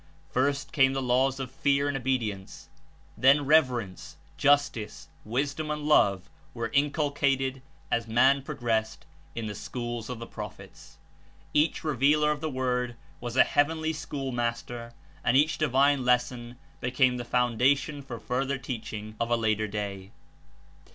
First 0.31 0.71
came 0.71 0.93
the 0.93 0.99
laws 0.99 1.39
of 1.39 1.51
fear 1.51 1.87
and 1.87 1.95
obedience; 1.95 2.69
then 3.15 3.45
reverence, 3.45 4.17
jus 4.35 4.67
tice, 4.67 5.09
wisdom 5.23 5.69
and 5.69 5.83
love 5.83 6.27
were 6.55 6.71
Inculcated 6.73 7.61
Heavenly 7.61 7.87
as 7.91 8.07
mankind 8.07 8.45
progressed 8.45 9.05
In 9.35 9.45
the 9.45 9.53
"Schools 9.53 10.05
School 10.07 10.13
of 10.15 10.19
the 10.19 10.25
Prophets." 10.25 10.97
Each 11.53 11.83
revealer 11.83 12.31
of 12.31 12.41
the 12.41 12.49
"^^^^^^^ 12.49 12.51
Word 12.53 12.95
was 13.19 13.37
a 13.37 13.43
heavenly 13.43 13.93
schoolmaster 13.93 14.95
and 15.23 15.37
each 15.37 15.59
divine 15.59 16.03
lesson 16.03 16.55
became 16.79 17.17
the 17.17 17.23
foundation 17.23 18.01
for 18.01 18.17
the 18.17 18.25
further 18.25 18.57
teach 18.57 18.91
ing 18.93 19.15
of 19.19 19.29
a 19.29 19.37
later 19.37 19.67
day. 19.67 20.09